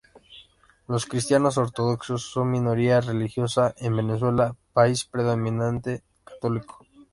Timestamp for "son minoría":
2.23-3.01